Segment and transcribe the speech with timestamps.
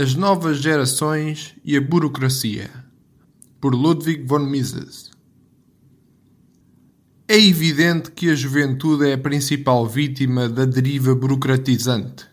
[0.00, 2.70] As novas gerações e a burocracia,
[3.60, 5.10] por Ludwig von Mises.
[7.26, 12.26] É evidente que a juventude é a principal vítima da deriva burocratizante.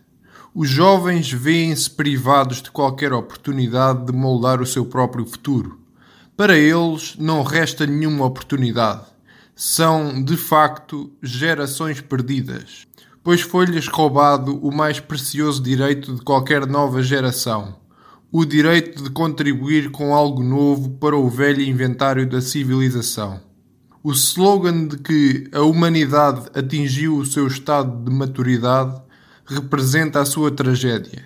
[0.54, 5.80] Os jovens veem-se privados de qualquer oportunidade de moldar o seu próprio futuro.
[6.36, 9.06] Para eles não resta nenhuma oportunidade.
[9.56, 12.86] São, de facto, gerações perdidas
[13.26, 17.74] pois foi-lhes roubado o mais precioso direito de qualquer nova geração,
[18.30, 23.40] o direito de contribuir com algo novo para o velho inventário da civilização.
[24.00, 29.02] O slogan de que a humanidade atingiu o seu estado de maturidade
[29.44, 31.24] representa a sua tragédia.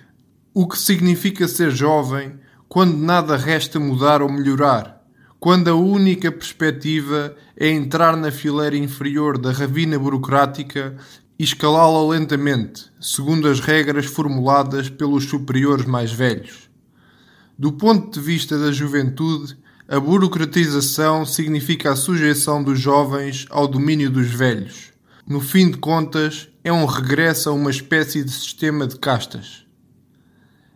[0.55, 2.33] O que significa ser jovem
[2.67, 5.03] quando nada resta mudar ou melhorar?
[5.39, 10.97] Quando a única perspectiva é entrar na fileira inferior da ravina burocrática
[11.41, 16.69] e escalá-la lentamente, segundo as regras formuladas pelos superiores mais velhos.
[17.57, 19.57] Do ponto de vista da juventude,
[19.87, 24.93] a burocratização significa a sujeição dos jovens ao domínio dos velhos.
[25.27, 29.65] No fim de contas, é um regresso a uma espécie de sistema de castas.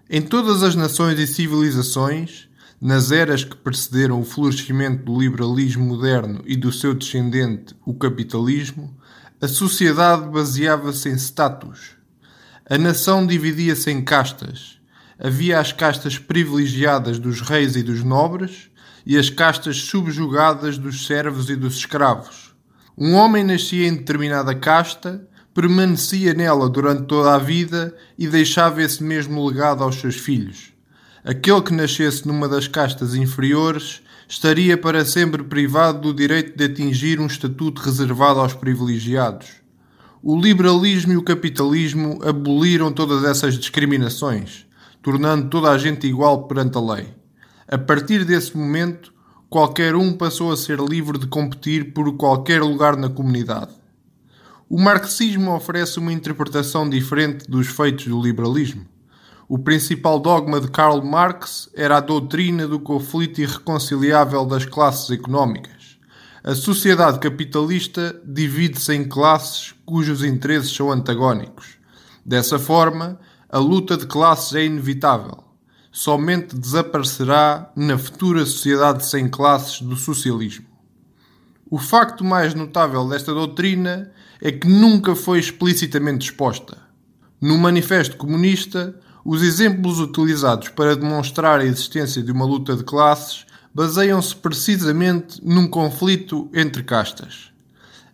[0.09, 2.49] Em todas as nações e civilizações,
[2.81, 8.97] nas eras que precederam o florescimento do liberalismo moderno e do seu descendente, o capitalismo,
[9.41, 11.91] a sociedade baseava-se em status.
[12.69, 14.79] A nação dividia-se em castas.
[15.19, 18.69] Havia as castas privilegiadas dos reis e dos nobres
[19.05, 22.55] e as castas subjugadas dos servos e dos escravos.
[22.97, 29.03] Um homem nascia em determinada casta, permanecia nela durante toda a vida e deixava esse
[29.03, 30.73] mesmo legado aos seus filhos.
[31.25, 37.19] Aquele que nascesse numa das castas inferiores estaria para sempre privado do direito de atingir
[37.19, 39.47] um estatuto reservado aos privilegiados.
[40.21, 44.65] O liberalismo e o capitalismo aboliram todas essas discriminações,
[45.01, 47.13] tornando toda a gente igual perante a lei.
[47.67, 49.13] A partir desse momento,
[49.49, 53.71] qualquer um passou a ser livre de competir por qualquer lugar na comunidade.
[54.67, 58.85] O marxismo oferece uma interpretação diferente dos feitos do liberalismo.
[59.47, 65.99] O principal dogma de Karl Marx era a doutrina do conflito irreconciliável das classes económicas.
[66.43, 71.77] A sociedade capitalista divide-se em classes cujos interesses são antagónicos.
[72.25, 75.43] Dessa forma, a luta de classes é inevitável.
[75.91, 80.65] Somente desaparecerá na futura sociedade sem classes do socialismo.
[81.69, 84.11] O facto mais notável desta doutrina
[84.41, 86.77] é que nunca foi explicitamente exposta.
[87.39, 93.43] No Manifesto Comunista, os exemplos utilizados para demonstrar a existência de uma luta de classes
[93.73, 97.51] baseiam-se precisamente num conflito entre castas.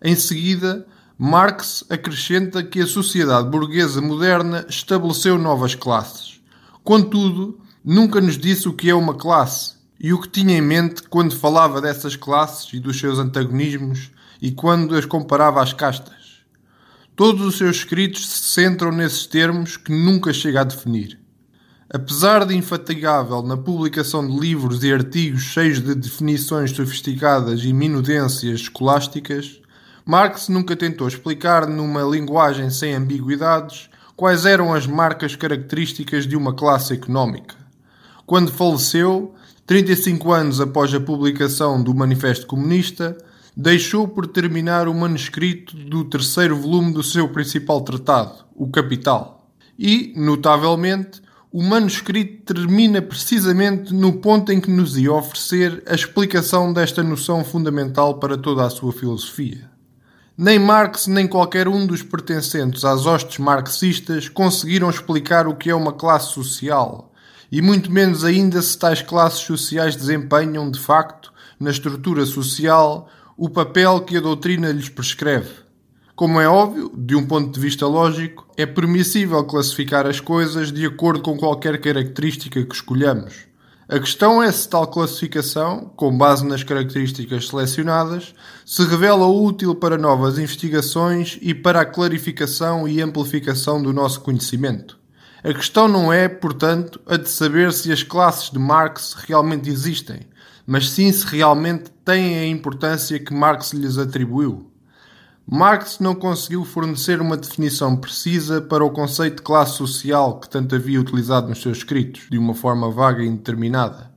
[0.01, 6.39] Em seguida, Marx acrescenta que a sociedade burguesa moderna estabeleceu novas classes.
[6.81, 11.03] Contudo, nunca nos disse o que é uma classe e o que tinha em mente
[11.09, 14.11] quando falava dessas classes e dos seus antagonismos
[14.41, 16.31] e quando as comparava às castas.
[17.24, 21.20] Todos os seus escritos se centram nesses termos que nunca chega a definir.
[21.88, 28.62] Apesar de infatigável na publicação de livros e artigos cheios de definições sofisticadas e minudências
[28.62, 29.62] escolásticas,
[30.04, 36.56] Marx nunca tentou explicar numa linguagem sem ambiguidades quais eram as marcas características de uma
[36.56, 37.53] classe económica.
[38.26, 39.36] Quando faleceu,
[39.68, 43.16] 35 anos após a publicação do Manifesto Comunista,
[43.61, 49.47] deixou por terminar o manuscrito do terceiro volume do seu principal tratado, O Capital.
[49.77, 56.73] E, notavelmente, o manuscrito termina precisamente no ponto em que nos ia oferecer a explicação
[56.73, 59.69] desta noção fundamental para toda a sua filosofia.
[60.35, 65.75] Nem Marx nem qualquer um dos pertencentes às hostes marxistas conseguiram explicar o que é
[65.75, 67.13] uma classe social,
[67.51, 73.07] e muito menos ainda se tais classes sociais desempenham, de facto, na estrutura social,
[73.38, 75.50] o papel que a doutrina lhes prescreve.
[76.16, 80.86] Como é óbvio, de um ponto de vista lógico, é permissível classificar as coisas de
[80.86, 83.50] acordo com qualquer característica que escolhamos.
[83.90, 88.34] A questão é se tal classificação, com base nas características selecionadas,
[88.66, 95.01] se revela útil para novas investigações e para a clarificação e amplificação do nosso conhecimento.
[95.43, 100.20] A questão não é, portanto, a de saber se as classes de Marx realmente existem,
[100.67, 104.72] mas sim se realmente têm a importância que Marx lhes atribuiu.
[105.47, 110.76] Marx não conseguiu fornecer uma definição precisa para o conceito de classe social que tanto
[110.76, 114.11] havia utilizado nos seus escritos, de uma forma vaga e indeterminada.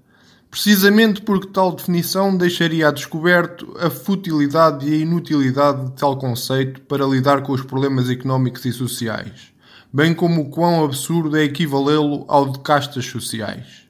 [0.50, 6.82] Precisamente porque tal definição deixaria a descoberto a futilidade e a inutilidade de tal conceito
[6.82, 9.53] para lidar com os problemas económicos e sociais.
[9.94, 13.84] Bem como o quão absurdo é equivalê-lo ao de castas sociais.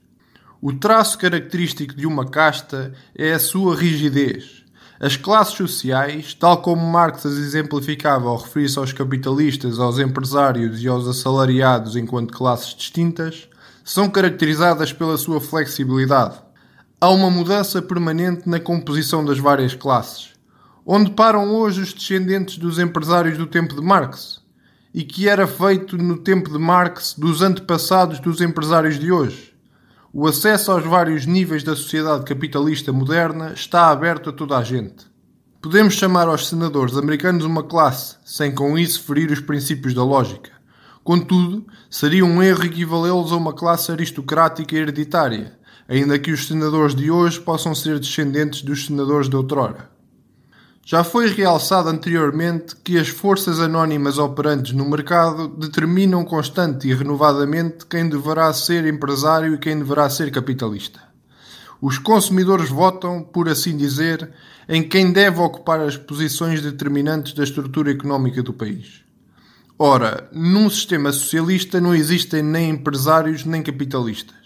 [0.60, 4.66] O traço característico de uma casta é a sua rigidez.
[5.00, 10.88] As classes sociais, tal como Marx as exemplificava ao referir-se aos capitalistas, aos empresários e
[10.88, 13.48] aos assalariados enquanto classes distintas,
[13.82, 16.36] são caracterizadas pela sua flexibilidade.
[17.00, 20.34] Há uma mudança permanente na composição das várias classes.
[20.84, 24.43] Onde param hoje os descendentes dos empresários do tempo de Marx?
[24.96, 29.52] E que era feito no tempo de Marx dos antepassados dos empresários de hoje?
[30.12, 35.04] O acesso aos vários níveis da sociedade capitalista moderna está aberto a toda a gente.
[35.60, 40.52] Podemos chamar aos senadores americanos uma classe, sem com isso ferir os princípios da lógica.
[41.02, 45.58] Contudo, seria um erro equivalê-los a uma classe aristocrática hereditária,
[45.88, 49.93] ainda que os senadores de hoje possam ser descendentes dos senadores de outrora.
[50.86, 57.86] Já foi realçado anteriormente que as forças anónimas operantes no mercado determinam constante e renovadamente
[57.86, 61.00] quem deverá ser empresário e quem deverá ser capitalista.
[61.80, 64.30] Os consumidores votam, por assim dizer,
[64.68, 69.02] em quem deve ocupar as posições determinantes da estrutura económica do país.
[69.78, 74.36] Ora, num sistema socialista não existem nem empresários nem capitalistas.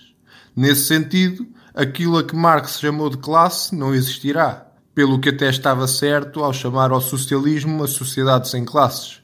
[0.55, 4.68] Nesse sentido, aquilo a que Marx chamou de classe não existirá
[4.99, 9.21] pelo que até estava certo ao chamar ao socialismo uma sociedade sem classes.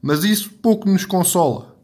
[0.00, 1.76] Mas isso pouco nos consola.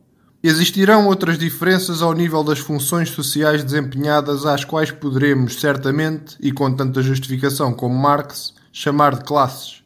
[0.42, 6.74] Existirão outras diferenças ao nível das funções sociais desempenhadas às quais poderemos, certamente, e com
[6.74, 9.82] tanta justificação como Marx, chamar de classes.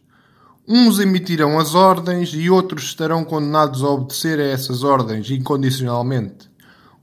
[0.65, 6.49] Uns emitirão as ordens e outros estarão condenados a obedecer a essas ordens incondicionalmente.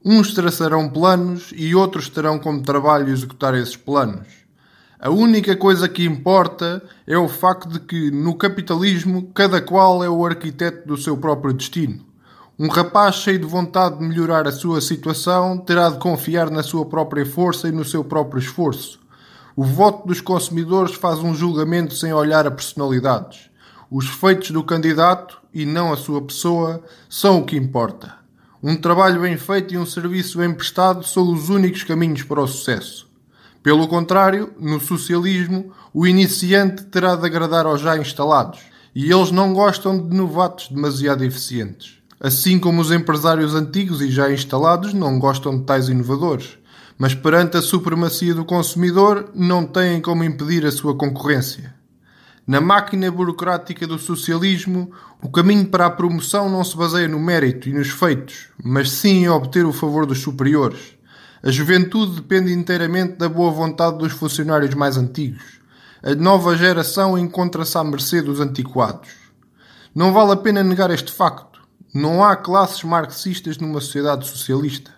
[0.05, 4.44] Uns traçarão planos e outros terão como trabalho executar esses planos.
[4.99, 10.09] A única coisa que importa é o facto de que, no capitalismo, cada qual é
[10.09, 11.99] o arquiteto do seu próprio destino.
[12.57, 16.85] Um rapaz cheio de vontade de melhorar a sua situação terá de confiar na sua
[16.85, 18.97] própria força e no seu próprio esforço.
[19.53, 23.49] O voto dos consumidores faz um julgamento sem olhar a personalidades.
[23.91, 28.15] Os feitos do candidato, e não a sua pessoa, são o que importa.
[28.63, 32.47] Um trabalho bem feito e um serviço bem prestado são os únicos caminhos para o
[32.47, 33.13] sucesso.
[33.65, 38.59] Pelo contrário, no socialismo, o iniciante terá de agradar aos já instalados,
[38.93, 41.95] e eles não gostam de novatos demasiado eficientes.
[42.19, 46.59] Assim como os empresários antigos e já instalados não gostam de tais inovadores,
[46.95, 51.73] mas perante a supremacia do consumidor não têm como impedir a sua concorrência.
[52.45, 54.91] Na máquina burocrática do socialismo,
[55.23, 59.23] o caminho para a promoção não se baseia no mérito e nos feitos, mas sim
[59.23, 60.94] em obter o favor dos superiores.
[61.45, 65.59] A juventude depende inteiramente da boa vontade dos funcionários mais antigos.
[66.01, 69.09] A nova geração encontra-se à mercê dos antiquados.
[69.93, 71.61] Não vale a pena negar este facto.
[71.93, 74.89] Não há classes marxistas numa sociedade socialista,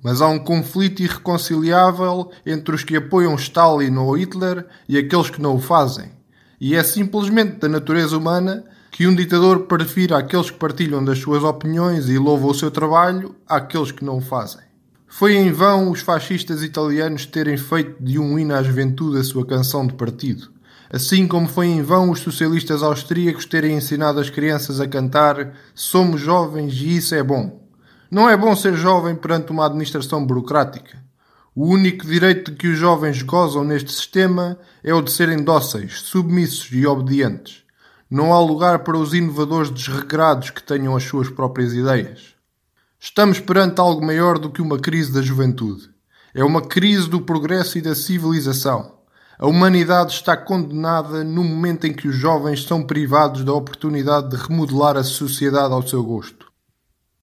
[0.00, 5.42] mas há um conflito irreconciliável entre os que apoiam Stalin ou Hitler e aqueles que
[5.42, 6.12] não o fazem.
[6.60, 11.42] E é simplesmente da natureza humana que um ditador prefira aqueles que partilham das suas
[11.42, 14.66] opiniões e louvam o seu trabalho àqueles que não o fazem.
[15.08, 19.46] Foi em vão os fascistas italianos terem feito de um hino à juventude a sua
[19.46, 20.50] canção de partido.
[20.92, 26.20] Assim como foi em vão os socialistas austríacos terem ensinado as crianças a cantar Somos
[26.20, 27.66] jovens e isso é bom.
[28.10, 31.04] Não é bom ser jovem perante uma administração burocrática.
[31.54, 36.02] O único direito de que os jovens gozam neste sistema é o de serem dóceis,
[36.02, 37.64] submissos e obedientes.
[38.10, 42.35] Não há lugar para os inovadores desregrados que tenham as suas próprias ideias.
[42.98, 45.90] Estamos perante algo maior do que uma crise da juventude.
[46.34, 48.96] É uma crise do progresso e da civilização.
[49.38, 54.36] A humanidade está condenada no momento em que os jovens são privados da oportunidade de
[54.36, 56.45] remodelar a sociedade ao seu gosto.